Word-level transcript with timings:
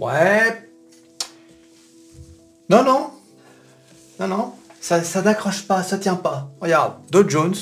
Ouais. 0.00 0.68
Non, 2.68 2.82
non. 2.84 3.10
Non, 4.18 4.26
non. 4.28 4.52
Ça, 4.80 5.02
ça 5.04 5.20
n'accroche 5.22 5.66
pas, 5.66 5.82
ça 5.82 5.98
tient 5.98 6.14
pas. 6.16 6.50
Regarde, 6.60 6.94
Dow 7.10 7.28
Jones, 7.28 7.54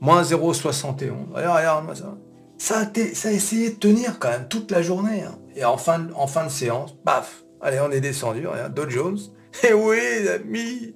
moins 0.00 0.22
0,71. 0.22 1.30
Regarde, 1.32 1.56
regarde, 1.58 1.94
ça. 1.96 2.14
Ça 2.58 2.78
a, 2.80 2.86
ça 3.14 3.28
a 3.28 3.32
essayé 3.32 3.68
de 3.70 3.74
tenir 3.76 4.18
quand 4.18 4.30
même 4.30 4.48
toute 4.48 4.70
la 4.70 4.80
journée. 4.80 5.22
hein. 5.22 5.36
Et 5.54 5.62
en 5.64 5.76
fin, 5.76 5.98
de- 5.98 6.12
en 6.14 6.26
fin 6.26 6.44
de 6.46 6.50
séance, 6.50 6.94
paf. 7.04 7.44
Allez, 7.60 7.80
on 7.80 7.90
est 7.90 8.00
descendu, 8.00 8.46
regarde, 8.46 8.72
Dow 8.74 8.88
Jones. 8.88 9.18
Et 9.68 9.74
oui, 9.74 9.98
les 10.20 10.28
amis. 10.28 10.94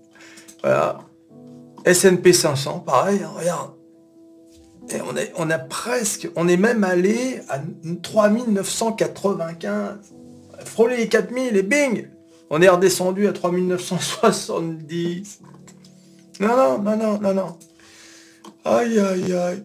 Voilà. 0.62 0.98
S&P 1.84 2.32
500, 2.32 2.78
pareil, 2.80 3.20
hein, 3.22 3.30
regarde. 3.36 3.72
Et 4.90 5.00
on, 5.02 5.14
est, 5.16 5.32
on 5.36 5.50
a 5.50 5.58
presque, 5.58 6.28
on 6.36 6.48
est 6.48 6.56
même 6.56 6.82
allé 6.84 7.40
à 7.48 7.58
3995. 8.02 10.14
Frôler 10.64 10.96
les 10.96 11.08
4000 11.08 11.56
et 11.56 11.62
bing 11.62 12.08
On 12.50 12.60
est 12.62 12.68
redescendu 12.68 13.26
à 13.26 13.32
3970. 13.32 15.40
Non, 16.40 16.56
non, 16.56 16.78
non, 16.78 16.96
non, 16.96 17.18
non, 17.20 17.34
non. 17.34 17.58
Aïe, 18.64 18.98
aïe, 18.98 19.32
aïe. 19.32 19.64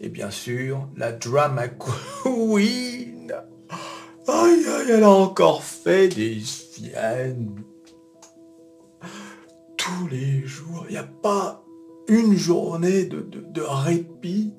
Et 0.00 0.08
bien 0.08 0.30
sûr, 0.30 0.88
la 0.96 1.12
drama 1.12 1.68
queen. 1.68 3.32
Aïe, 4.28 4.64
aïe, 4.66 4.90
elle 4.90 5.02
a 5.04 5.10
encore 5.10 5.62
fait 5.64 6.08
des 6.08 6.40
siennes. 6.40 7.62
Tous 9.76 10.06
les 10.10 10.46
jours. 10.46 10.84
Il 10.88 10.92
n'y 10.92 10.98
a 10.98 11.08
pas 11.22 11.64
une 12.08 12.36
journée 12.36 13.04
de, 13.04 13.20
de- 13.20 13.40
de 13.40 13.60
répit. 13.62 14.54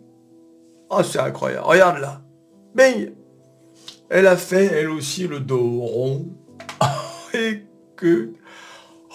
Oh, 0.90 1.04
c'est 1.04 1.20
incroyable. 1.20 1.66
Regarde 1.68 2.00
là. 2.00 2.22
Bing 2.76 3.12
Elle 4.10 4.28
a 4.28 4.38
fait, 4.38 4.66
elle 4.66 4.90
aussi, 4.90 5.28
le 5.28 5.40
dos 5.40 5.82
rond. 5.82 6.28
Et 7.34 7.64
que... 7.96 8.34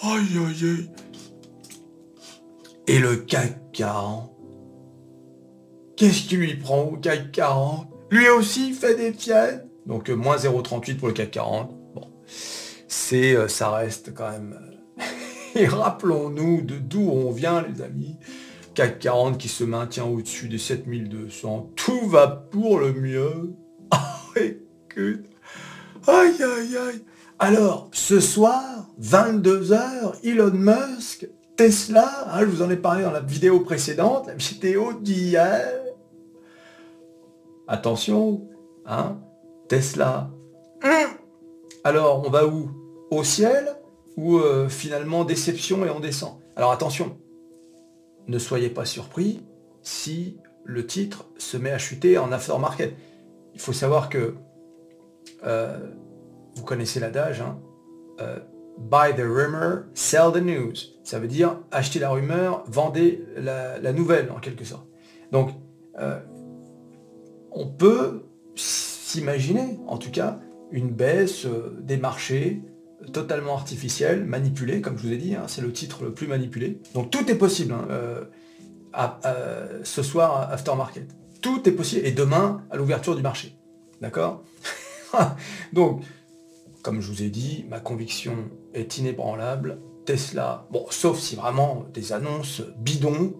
Aïe, 0.01 0.21
aïe, 0.37 0.69
aïe. 0.69 0.89
Et 2.87 2.99
le 2.99 3.15
CAC 3.17 3.71
40 3.73 4.31
Qu'est-ce 5.97 6.27
qui 6.27 6.37
lui 6.37 6.55
prend 6.55 6.83
au 6.83 6.97
CAC 6.97 7.31
40 7.31 7.87
Lui 8.11 8.29
aussi 8.29 8.73
fait 8.73 8.95
des 8.95 9.11
fiennes. 9.13 9.67
Donc 9.85 10.09
euh, 10.09 10.15
moins 10.15 10.37
0,38 10.37 10.97
pour 10.97 11.07
le 11.07 11.13
CAC 11.13 11.31
40. 11.31 11.71
Bon, 11.95 12.07
c'est, 12.87 13.35
euh, 13.35 13.47
ça 13.47 13.71
reste 13.71 14.13
quand 14.13 14.29
même. 14.29 14.59
euh, 14.99 15.03
Et 15.55 15.67
rappelons-nous 15.67 16.61
de 16.61 16.77
d'où 16.77 17.09
on 17.09 17.31
vient, 17.31 17.61
les 17.61 17.81
amis. 17.81 18.17
CAC 18.75 18.99
40 18.99 19.37
qui 19.37 19.47
se 19.47 19.63
maintient 19.63 20.05
au-dessus 20.05 20.47
des 20.47 20.57
7200. 20.57 21.71
Tout 21.75 22.07
va 22.07 22.27
pour 22.27 22.79
le 22.79 22.93
mieux. 22.93 23.55
Aïe, 24.97 26.43
aïe, 26.43 26.77
aïe. 26.77 27.03
Alors, 27.39 27.89
ce 27.91 28.19
soir, 28.19 28.87
22h, 29.01 30.23
Elon 30.23 30.51
Musk, 30.51 31.27
Tesla, 31.57 32.27
hein, 32.31 32.41
je 32.41 32.45
vous 32.45 32.61
en 32.61 32.69
ai 32.69 32.77
parlé 32.77 33.03
dans 33.03 33.11
la 33.11 33.19
vidéo 33.19 33.59
précédente, 33.61 34.27
la 34.27 34.35
vidéo 34.35 34.93
d'hier. 34.93 35.81
Attention, 37.67 38.47
hein, 38.85 39.17
Tesla. 39.67 40.29
Hum. 40.83 41.09
Alors, 41.83 42.23
on 42.25 42.29
va 42.29 42.45
où? 42.45 42.69
Au 43.11 43.23
ciel 43.23 43.75
Ou 44.17 44.37
euh, 44.37 44.69
finalement 44.69 45.25
déception 45.25 45.85
et 45.85 45.89
on 45.89 45.99
descend? 45.99 46.39
Alors 46.55 46.71
attention, 46.71 47.17
ne 48.27 48.39
soyez 48.39 48.69
pas 48.69 48.85
surpris 48.85 49.43
si 49.81 50.37
le 50.63 50.85
titre 50.87 51.25
se 51.37 51.57
met 51.57 51.71
à 51.71 51.77
chuter 51.77 52.17
en 52.17 52.31
aftermarket. 52.31 52.95
Il 53.53 53.59
faut 53.59 53.73
savoir 53.73 54.09
que 54.09 54.35
euh, 55.45 55.77
vous 56.55 56.63
connaissez 56.63 56.99
l'adage, 56.99 57.41
hein, 57.41 57.59
euh, 58.21 58.39
buy 58.77 59.13
the 59.15 59.21
rumor, 59.21 59.83
sell 59.93 60.31
the 60.33 60.41
news. 60.41 60.73
Ça 61.03 61.19
veut 61.19 61.27
dire 61.27 61.59
acheter 61.71 61.99
la 61.99 62.09
rumeur, 62.09 62.63
vendez 62.67 63.25
la, 63.37 63.93
nouvelle 63.93 64.31
en 64.31 64.39
quelque 64.39 64.65
sorte. 64.65 64.87
Donc, 65.31 65.51
euh, 65.99 66.19
on 67.51 67.67
peut 67.67 68.23
s'imaginer, 68.55 69.79
en 69.87 69.97
tout 69.97 70.11
cas, 70.11 70.39
une 70.71 70.89
baisse 70.89 71.47
des 71.79 71.97
marchés 71.97 72.61
totalement 73.13 73.53
artificielle, 73.55 74.25
manipulée, 74.25 74.81
comme 74.81 74.97
je 74.97 75.03
vous 75.03 75.13
ai 75.13 75.17
dit, 75.17 75.35
hein, 75.35 75.43
c'est 75.47 75.61
le 75.61 75.71
titre 75.71 76.03
le 76.03 76.13
plus 76.13 76.27
manipulé. 76.27 76.79
Donc 76.93 77.11
tout 77.11 77.29
est 77.29 77.35
possible 77.35 77.73
hein, 77.73 77.87
à- 78.93 79.19
ce 79.83 80.01
soir 80.01 80.35
à 80.35 80.51
aftermarket. 80.51 81.07
Tout 81.41 81.67
est 81.69 81.71
possible, 81.71 82.05
et 82.05 82.11
demain 82.11 82.63
à 82.71 82.77
l'ouverture 82.77 83.15
du 83.15 83.21
marché. 83.21 83.55
D'accord? 84.01 84.43
Donc, 85.73 86.03
comme 86.83 87.01
je 87.01 87.11
vous 87.11 87.23
ai 87.23 87.29
dit, 87.29 87.65
ma 87.69 87.79
conviction 87.79 88.49
est 88.73 88.97
inébranlable. 88.97 89.79
Tesla, 90.05 90.67
bon, 90.71 90.85
sauf 90.91 91.17
si 91.19 91.35
vraiment 91.35 91.85
des 91.93 92.13
annonces 92.13 92.61
bidons, 92.77 93.33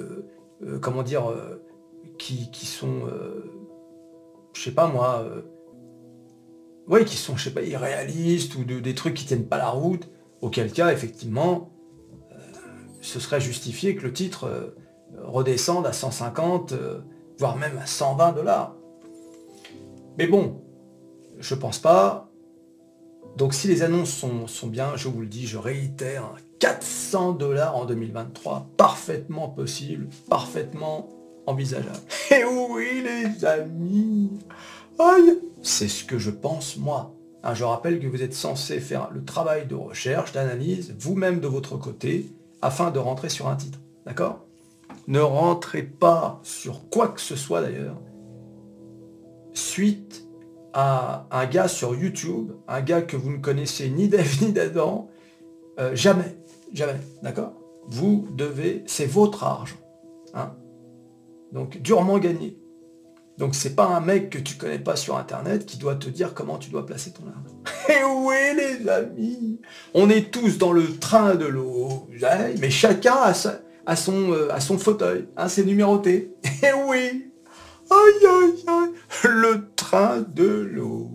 euh, 0.00 0.24
euh, 0.62 0.78
comment 0.78 1.02
dire, 1.02 1.30
euh, 1.30 1.62
qui, 2.18 2.48
sont, 2.64 3.06
euh, 3.06 3.44
je 4.54 4.62
sais 4.62 4.70
pas 4.70 4.86
moi, 4.88 5.22
euh, 5.22 5.42
ouais, 6.88 7.04
qui 7.04 7.16
sont, 7.16 7.36
je 7.36 7.44
sais 7.44 7.50
pas, 7.54 7.60
irréalistes 7.62 8.54
ou 8.54 8.64
de- 8.64 8.80
des 8.80 8.94
trucs 8.94 9.12
qui 9.14 9.26
tiennent 9.26 9.48
pas 9.48 9.58
la 9.58 9.68
route, 9.68 10.08
auquel 10.40 10.72
cas, 10.72 10.92
effectivement, 10.92 11.70
euh, 12.32 12.36
ce 13.02 13.20
serait 13.20 13.40
justifié 13.40 13.96
que 13.96 14.02
le 14.04 14.14
titre 14.14 14.44
euh, 14.44 14.74
redescende 15.22 15.86
à 15.86 15.92
150, 15.92 16.72
euh, 16.72 17.00
voire 17.38 17.56
même 17.56 17.76
à 17.76 17.84
120 17.86 18.32
dollars. 18.32 18.76
Mais 20.16 20.26
bon, 20.26 20.62
je 21.38 21.54
pense 21.54 21.78
pas. 21.78 22.30
Donc 23.36 23.52
si 23.54 23.68
les 23.68 23.82
annonces 23.82 24.12
sont, 24.12 24.46
sont 24.46 24.68
bien, 24.68 24.96
je 24.96 25.08
vous 25.08 25.20
le 25.20 25.26
dis, 25.26 25.46
je 25.46 25.58
réitère, 25.58 26.24
hein, 26.24 26.36
400 26.58 27.32
dollars 27.32 27.76
en 27.76 27.84
2023, 27.84 28.70
parfaitement 28.76 29.48
possible, 29.48 30.08
parfaitement 30.28 31.08
envisageable. 31.46 32.00
Et 32.30 32.44
oui 32.44 33.02
les 33.04 33.44
amis 33.44 34.30
C'est 35.62 35.88
ce 35.88 36.04
que 36.04 36.18
je 36.18 36.30
pense 36.30 36.76
moi. 36.76 37.14
Hein, 37.42 37.54
je 37.54 37.64
rappelle 37.64 38.00
que 38.00 38.06
vous 38.06 38.22
êtes 38.22 38.34
censé 38.34 38.80
faire 38.80 39.10
le 39.12 39.24
travail 39.24 39.66
de 39.66 39.74
recherche, 39.74 40.32
d'analyse, 40.32 40.94
vous-même 40.98 41.40
de 41.40 41.46
votre 41.46 41.76
côté, 41.76 42.32
afin 42.62 42.90
de 42.90 42.98
rentrer 42.98 43.28
sur 43.28 43.48
un 43.48 43.56
titre. 43.56 43.78
D'accord? 44.06 44.46
Ne 45.06 45.20
rentrez 45.20 45.82
pas 45.82 46.40
sur 46.42 46.88
quoi 46.88 47.08
que 47.08 47.20
ce 47.20 47.36
soit 47.36 47.60
d'ailleurs, 47.60 48.00
suite 49.52 50.25
un 50.78 51.46
gars 51.46 51.68
sur 51.68 51.94
YouTube, 51.94 52.52
un 52.68 52.82
gars 52.82 53.02
que 53.02 53.16
vous 53.16 53.30
ne 53.30 53.38
connaissez 53.38 53.88
ni 53.88 54.08
d'Ève 54.08 54.42
ni 54.42 54.52
d'Adam, 54.52 55.08
euh, 55.78 55.94
jamais, 55.94 56.36
jamais, 56.72 57.00
d'accord? 57.22 57.52
Vous 57.88 58.28
devez, 58.32 58.82
c'est 58.86 59.06
votre 59.06 59.44
argent, 59.44 59.76
hein? 60.34 60.54
Donc 61.52 61.80
durement 61.82 62.18
gagné. 62.18 62.58
Donc 63.38 63.54
c'est 63.54 63.76
pas 63.76 63.84
un 63.84 64.00
mec 64.00 64.30
que 64.30 64.38
tu 64.38 64.56
connais 64.56 64.78
pas 64.78 64.96
sur 64.96 65.16
internet 65.16 65.66
qui 65.66 65.76
doit 65.76 65.94
te 65.94 66.08
dire 66.08 66.32
comment 66.32 66.56
tu 66.56 66.70
dois 66.70 66.86
placer 66.86 67.12
ton 67.12 67.24
argent. 67.28 67.62
Et 67.90 68.02
oui 68.04 68.34
les 68.56 68.88
amis, 68.88 69.60
on 69.92 70.08
est 70.08 70.30
tous 70.30 70.56
dans 70.56 70.72
le 70.72 70.96
train 70.96 71.34
de 71.34 71.44
l'eau, 71.44 72.08
mais 72.58 72.70
chacun 72.70 73.16
a, 73.86 73.96
son, 73.96 74.32
euh, 74.32 74.58
son 74.58 74.78
fauteuil, 74.78 75.28
hein, 75.36 75.48
c'est 75.48 75.64
numéroté. 75.64 76.32
Et 76.62 76.72
oui, 76.88 77.30
aïe 77.90 78.26
aïe 78.26 78.64
aïe, 78.66 78.90
le 79.24 79.66
de 80.34 80.68
l'eau. 80.72 81.10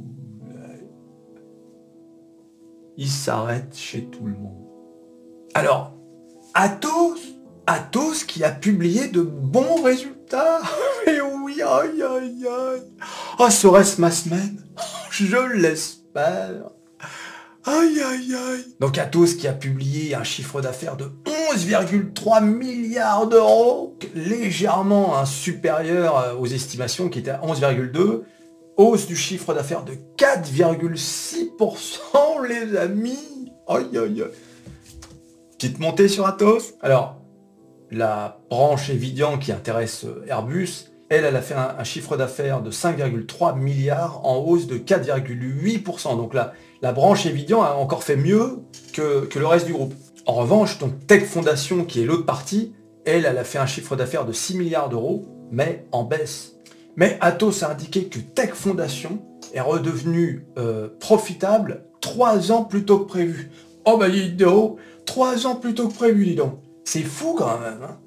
Il 2.98 3.10
s'arrête 3.10 3.76
chez 3.76 4.06
tout 4.06 4.26
le 4.26 4.34
monde. 4.34 4.68
Alors, 5.54 5.94
Athos, 6.54 7.18
Athos 7.66 8.26
qui 8.28 8.44
a 8.44 8.52
publié 8.52 9.08
de 9.08 9.22
bons 9.22 9.82
résultats. 9.84 10.62
Et 11.08 11.20
oui, 11.22 11.62
aïe 11.62 12.02
aïe 12.02 12.48
aïe. 12.48 12.82
Ah, 13.40 13.50
serait-ce 13.50 14.00
ma 14.00 14.12
semaine? 14.12 14.64
Je 15.10 15.38
l'espère. 15.56 16.70
Aïe 17.66 18.02
aïe 18.02 18.36
aïe. 18.36 18.76
Donc 18.80 18.98
Athos 18.98 19.36
qui 19.38 19.48
a 19.48 19.54
publié 19.54 20.16
un 20.16 20.24
chiffre 20.24 20.62
d'affaires 20.62 20.98
de 20.98 21.12
11,3 21.56 22.44
milliards 22.44 23.28
d'euros, 23.28 23.98
légèrement 24.16 25.18
hein, 25.18 25.26
supérieur 25.26 26.18
euh, 26.18 26.36
aux 26.36 26.48
estimations 26.48 27.10
qui 27.10 27.20
étaient 27.20 27.32
à 27.32 27.42
11,2. 27.42 28.24
Hausse 28.78 29.08
du 29.08 29.16
chiffre 29.16 29.54
d'affaires 29.54 29.84
de 29.84 29.94
4,6% 30.18 32.48
les 32.72 32.78
amis. 32.78 33.52
Aïe 33.68 33.98
aïe. 33.98 34.24
Petite 35.58 35.80
montée 35.80 36.08
sur 36.08 36.26
Athos. 36.26 36.62
Alors, 36.82 37.22
la 37.92 38.40
branche 38.50 38.90
Evidian 38.90 39.38
qui 39.38 39.52
intéresse 39.52 40.06
euh, 40.06 40.26
Airbus, 40.28 40.88
elle, 41.10 41.26
elle 41.26 41.36
a 41.36 41.42
fait 41.42 41.56
un, 41.56 41.84
chiffre 41.84 42.16
d'affaires 42.16 42.62
de 42.62 42.72
5,3 42.72 43.58
milliards 43.58 44.26
en 44.26 44.38
hausse 44.38 44.66
de 44.66 44.78
4,8%. 44.78 46.16
Donc 46.16 46.34
là, 46.34 46.54
la 46.82 46.94
branche 46.94 47.26
Evidian 47.26 47.62
a 47.62 47.74
encore 47.74 48.04
fait 48.04 48.16
mieux 48.16 48.60
que, 48.94 49.26
que 49.26 49.38
le 49.38 49.46
reste 49.46 49.66
du 49.66 49.74
groupe. 49.74 49.94
En 50.26 50.34
revanche, 50.34 50.80
donc 50.80 51.06
Tech 51.08 51.26
Foundation, 51.26 51.84
qui 51.84 52.02
est 52.02 52.06
l'autre 52.06 52.26
partie, 52.26 52.74
elle, 53.06 53.26
elle 53.26 53.38
a 53.38 53.44
fait 53.44 53.58
un 53.58 53.66
chiffre 53.66 53.98
d'affaires 53.98 54.26
de 54.26 54.32
6 54.32 54.58
milliards 54.58 54.88
d'euros, 54.88 55.26
mais 55.52 55.86
en 55.92 56.04
baisse. 56.04 56.56
Mais 56.96 57.18
Atos 57.22 57.64
a 57.64 57.72
indiqué 57.72 58.06
que 58.06 58.20
Tech 58.20 58.54
Foundation 58.54 59.20
est 59.54 59.62
redevenu 59.62 60.46
euh, 60.58 60.90
profitable 61.00 61.86
trois 62.02 62.52
ans 62.52 62.64
plus 62.64 62.84
tôt 62.86 63.00
que 63.00 63.08
prévu. 63.08 63.52
Oh 63.86 63.98
bah 63.98 64.10
dis 64.10 64.32
donc, 64.32 64.78
trois 65.06 65.48
ans 65.48 65.56
plus 65.56 65.74
tôt 65.74 65.88
que 65.88 65.94
prévu, 65.94 66.26
dis 66.26 66.36
donc. 66.36 66.60
C'est 66.84 67.04
fou 67.04 67.36
quand 67.38 67.60
même. 67.60 67.80
Hein 67.84 67.98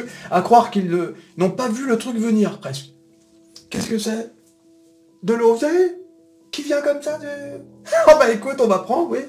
à 0.30 0.40
croire 0.42 0.70
qu'ils 0.70 1.14
n'ont 1.36 1.50
pas 1.50 1.68
vu 1.68 1.86
le 1.86 1.98
truc 1.98 2.16
venir 2.16 2.58
presque. 2.58 2.92
Qu'est-ce 3.70 3.88
que 3.88 3.98
c'est? 3.98 4.32
De 5.22 5.34
l'eau, 5.34 5.58
Qui 6.50 6.62
vient 6.62 6.82
comme 6.82 7.02
ça. 7.02 7.18
Oh 8.08 8.12
bah 8.18 8.30
écoute, 8.30 8.56
on 8.60 8.66
va 8.66 8.78
prendre, 8.78 9.10
oui. 9.10 9.20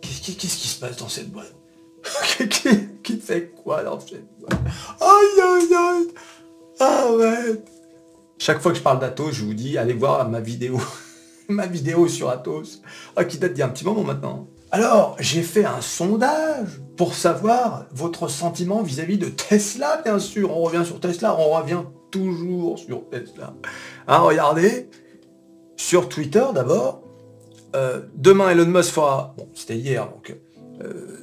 Qu'est-ce 0.00 0.36
qui 0.36 0.48
se 0.48 0.80
passe 0.80 0.96
dans 0.96 1.08
cette 1.08 1.30
boîte? 1.30 1.52
Qui, 2.50 2.70
qui, 3.02 3.16
fait 3.18 3.48
quoi 3.48 3.82
dans 3.82 3.98
cette 3.98 4.26
boîte? 4.38 4.60
Aïe 5.00 5.40
aïe 5.42 5.74
aïe 5.74 6.08
Arrête 6.80 7.66
Chaque 8.38 8.60
fois 8.60 8.72
que 8.72 8.78
je 8.78 8.82
parle 8.82 8.98
d'Atos, 8.98 9.32
je 9.32 9.44
vous 9.44 9.54
dis, 9.54 9.78
allez 9.78 9.94
voir 9.94 10.28
ma 10.28 10.40
vidéo. 10.40 10.80
ma 11.48 11.66
vidéo 11.66 12.08
sur 12.08 12.28
Atos. 12.28 12.82
Ah, 13.16 13.24
qui 13.24 13.38
date 13.38 13.54
d'il 13.54 13.60
y 13.60 13.62
a 13.62 13.66
un 13.66 13.70
petit 13.70 13.84
moment 13.84 14.02
maintenant. 14.02 14.48
Alors, 14.72 15.16
j'ai 15.20 15.42
fait 15.42 15.64
un 15.64 15.80
sondage 15.80 16.80
pour 16.96 17.14
savoir 17.14 17.86
votre 17.92 18.28
sentiment 18.28 18.82
vis-à-vis 18.82 19.16
de 19.16 19.28
Tesla, 19.28 20.02
bien 20.04 20.18
sûr. 20.18 20.56
On 20.56 20.62
revient 20.62 20.84
sur 20.84 21.00
Tesla, 21.00 21.36
on 21.38 21.50
revient 21.50 21.82
toujours 22.10 22.78
sur 22.78 23.08
Tesla. 23.08 23.54
Hein, 24.08 24.18
regardez, 24.18 24.90
sur 25.76 26.08
Twitter 26.08 26.44
d'abord, 26.54 27.02
euh, 27.74 28.00
demain 28.14 28.50
Elon 28.50 28.66
Musk 28.66 28.92
fera, 28.92 29.34
bon 29.36 29.48
c'était 29.54 29.76
hier, 29.76 30.08
donc 30.08 30.34
euh, 30.82 31.18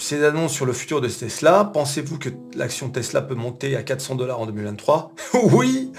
ces 0.00 0.24
annonces 0.24 0.52
sur 0.52 0.66
le 0.66 0.72
futur 0.72 1.00
de 1.00 1.08
Tesla. 1.08 1.70
Pensez-vous 1.72 2.18
que 2.18 2.30
l'action 2.54 2.90
Tesla 2.90 3.22
peut 3.22 3.34
monter 3.34 3.76
à 3.76 3.82
400 3.82 4.14
dollars 4.16 4.40
en 4.40 4.46
2023 4.46 5.12
Oui 5.52 5.92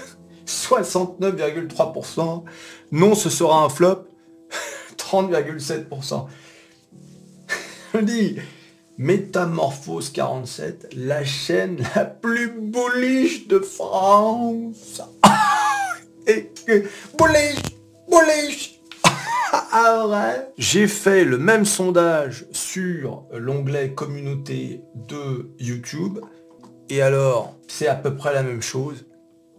69,3%. 0.46 2.42
Non, 2.90 3.14
ce 3.14 3.30
sera 3.30 3.64
un 3.64 3.68
flop. 3.68 4.08
30,7%. 4.98 6.26
Je 7.94 7.98
dis, 8.00 8.36
Métamorphose 8.98 10.10
47, 10.10 10.94
la 10.96 11.24
chaîne 11.24 11.84
la 11.94 12.04
plus 12.04 12.52
bullish 12.52 13.46
de 13.46 13.60
France. 13.60 15.00
Et 16.26 16.50
que, 16.66 16.84
bullish, 17.18 17.62
bullish. 18.08 18.80
J'ai 20.58 20.86
fait 20.86 21.24
le 21.24 21.38
même 21.38 21.64
sondage 21.64 22.46
sur 22.52 23.24
l'onglet 23.32 23.92
communauté 23.92 24.82
de 24.94 25.50
YouTube. 25.58 26.18
Et 26.88 27.02
alors, 27.02 27.54
c'est 27.68 27.88
à 27.88 27.94
peu 27.94 28.14
près 28.14 28.34
la 28.34 28.42
même 28.42 28.62
chose. 28.62 29.06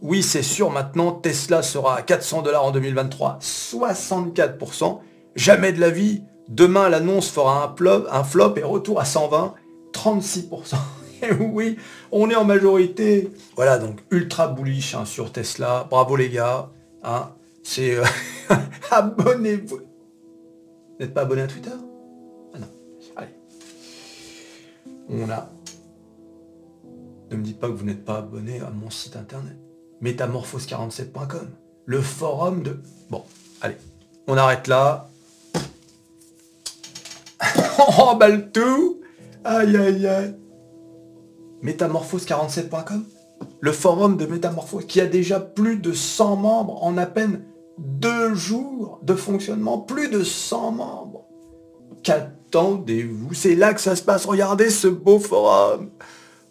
Oui, 0.01 0.21
c'est 0.21 0.43
sûr, 0.43 0.69
maintenant, 0.69 1.11
Tesla 1.11 1.63
sera 1.63 1.97
à 1.97 2.01
400 2.01 2.41
dollars 2.41 2.65
en 2.65 2.71
2023, 2.71 3.39
64%. 3.41 4.99
Jamais 5.35 5.71
de 5.71 5.79
la 5.79 5.89
vie, 5.89 6.23
Demain, 6.49 6.89
l'annonce 6.89 7.29
fera 7.29 7.63
un 7.63 7.75
flop, 7.75 8.05
un 8.11 8.23
flop 8.23 8.55
et 8.57 8.63
retour 8.63 8.99
à 8.99 9.05
120, 9.05 9.53
36%. 9.93 10.75
Et 11.21 11.33
oui, 11.33 11.77
on 12.11 12.29
est 12.29 12.35
en 12.35 12.43
majorité. 12.43 13.31
Voilà, 13.55 13.77
donc 13.77 13.99
ultra 14.11 14.49
bullish 14.49 14.93
hein, 14.93 15.05
sur 15.05 15.31
Tesla. 15.31 15.87
Bravo 15.89 16.17
les 16.17 16.29
gars. 16.29 16.69
Hein. 17.03 17.29
C'est 17.63 17.95
euh, 17.95 18.03
abonnez-vous. 18.91 19.77
Vous 19.77 20.99
n'êtes 20.99 21.13
pas 21.13 21.21
abonné 21.21 21.41
à 21.41 21.47
Twitter? 21.47 21.71
Ah 22.53 22.59
non. 22.59 22.67
Allez. 23.15 23.33
On 25.09 25.29
a. 25.29 25.49
Ne 27.31 27.37
me 27.37 27.43
dites 27.43 27.59
pas 27.59 27.67
que 27.67 27.73
vous 27.73 27.85
n'êtes 27.85 28.05
pas 28.05 28.17
abonné 28.17 28.59
à 28.59 28.69
mon 28.69 28.89
site 28.89 29.15
internet. 29.15 29.57
Métamorphose47.com. 30.03 31.49
Le 31.85 32.01
forum 32.01 32.61
de. 32.61 32.79
Bon, 33.09 33.23
allez. 33.61 33.77
On 34.27 34.37
arrête 34.37 34.67
là 34.67 35.09
on 37.79 37.91
remballe 37.91 38.51
tout. 38.51 39.01
Aïe, 39.43 39.75
aïe, 39.75 40.07
aïe. 40.07 40.35
Métamorphose47.com 41.63 43.03
Le 43.59 43.71
forum 43.71 44.17
de 44.17 44.25
Métamorphose 44.25 44.85
qui 44.85 45.01
a 45.01 45.05
déjà 45.05 45.39
plus 45.39 45.77
de 45.77 45.93
100 45.93 46.35
membres 46.37 46.83
en 46.83 46.97
à 46.97 47.05
peine 47.05 47.43
deux 47.77 48.33
jours 48.33 48.99
de 49.03 49.15
fonctionnement. 49.15 49.79
Plus 49.79 50.09
de 50.09 50.23
100 50.23 50.71
membres. 50.71 51.25
Qu'attendez-vous? 52.03 53.33
C'est 53.33 53.55
là 53.55 53.73
que 53.73 53.81
ça 53.81 53.95
se 53.95 54.03
passe. 54.03 54.25
Regardez 54.25 54.69
ce 54.69 54.87
beau 54.87 55.19
forum. 55.19 55.91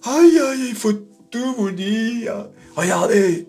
Aïe, 0.04 0.38
aïe, 0.38 0.68
il 0.70 0.74
faut 0.74 0.92
tout 1.30 1.54
vous 1.56 1.70
dire. 1.70 2.48
Regardez. 2.76 3.48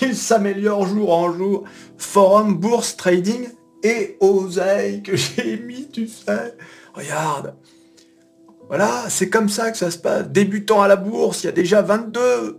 Il 0.00 0.16
s'améliore 0.16 0.86
jour 0.86 1.12
en 1.12 1.32
jour. 1.32 1.64
Forum, 1.98 2.56
bourse, 2.56 2.96
trading 2.96 3.48
et 3.82 4.16
oseille 4.20 5.02
que 5.02 5.16
j'ai 5.16 5.58
mis, 5.58 5.88
tu 5.88 6.08
sais. 6.08 6.56
Regarde. 6.94 7.54
Voilà, 8.68 9.04
c'est 9.08 9.28
comme 9.28 9.48
ça 9.48 9.70
que 9.70 9.76
ça 9.76 9.90
se 9.90 9.98
passe. 9.98 10.28
Débutant 10.28 10.80
à 10.80 10.88
la 10.88 10.96
bourse, 10.96 11.42
il 11.42 11.46
y 11.46 11.48
a 11.50 11.52
déjà 11.52 11.82
22. 11.82 12.58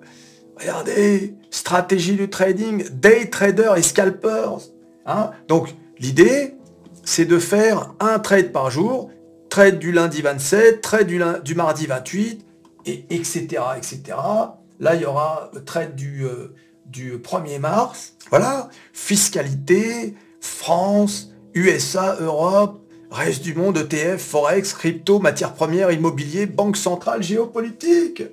Regardez, 0.60 1.36
stratégie 1.50 2.16
du 2.16 2.30
trading, 2.30 2.86
day 2.92 3.30
trader 3.30 3.74
et 3.78 3.82
scalpers. 3.82 4.60
Hein 5.06 5.32
Donc, 5.48 5.76
l'idée, 6.00 6.56
c'est 7.04 7.26
de 7.26 7.40
faire 7.40 7.94
un 8.00 8.20
trade 8.20 8.52
par 8.52 8.72
jour, 8.72 9.12
trade 9.50 9.80
du 9.80 9.92
lundi 9.92 10.22
27, 10.22 10.82
trade 10.82 11.08
du, 11.08 11.56
mardi 11.56 11.88
28, 11.88 12.46
et 12.86 13.06
etc., 13.10 13.46
etc. 13.78 14.02
Là, 14.80 14.96
il 14.96 15.02
y 15.02 15.06
aura 15.06 15.52
trade 15.66 15.96
du, 15.96 16.26
euh, 16.26 16.54
du 16.86 17.18
1er 17.18 17.60
mars. 17.60 18.14
Voilà, 18.30 18.70
fiscalité, 18.94 20.16
France, 20.40 21.32
USA, 21.54 22.18
Europe, 22.20 22.86
Reste 23.12 23.44
du 23.44 23.54
monde, 23.54 23.78
ETF, 23.78 24.22
Forex, 24.22 24.74
crypto, 24.74 25.20
matières 25.20 25.54
premières, 25.54 25.92
immobilier, 25.92 26.48
banque 26.48 26.76
centrale, 26.76 27.24
géopolitique. 27.24 28.24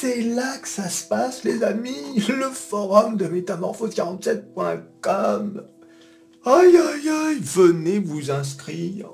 C'est 0.00 0.22
là 0.22 0.56
que 0.56 0.66
ça 0.66 0.88
se 0.88 1.06
passe, 1.06 1.44
les 1.44 1.62
amis. 1.62 2.24
Le 2.26 2.48
forum 2.48 3.18
de 3.18 3.26
métamorphose47.com. 3.26 5.62
Aïe, 6.46 6.78
aïe, 6.78 7.08
aïe, 7.10 7.38
venez 7.42 7.98
vous 7.98 8.30
inscrire. 8.30 9.10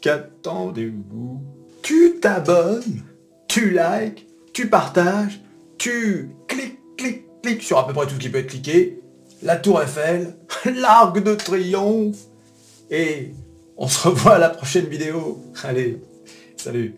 Qu'attendez-vous? 0.00 1.40
Tu 1.82 2.20
t'abonnes, 2.20 3.02
tu 3.48 3.70
likes, 3.70 4.28
tu 4.52 4.68
partages, 4.68 5.40
tu 5.78 6.30
cliques, 6.46 6.78
cliques, 6.96 7.26
cliques 7.42 7.64
sur 7.64 7.78
à 7.78 7.86
peu 7.88 7.92
près 7.92 8.06
tout 8.06 8.14
ce 8.14 8.20
qui 8.20 8.28
peut 8.28 8.38
être 8.38 8.50
cliqué. 8.50 9.02
La 9.42 9.56
tour 9.56 9.82
Eiffel, 9.82 10.36
l'arc 10.76 11.20
de 11.20 11.34
triomphe 11.34 12.20
et 12.88 13.32
on 13.76 13.88
se 13.88 14.06
revoit 14.06 14.36
à 14.36 14.38
la 14.38 14.50
prochaine 14.50 14.86
vidéo. 14.86 15.42
Allez, 15.64 16.00
salut 16.56 16.94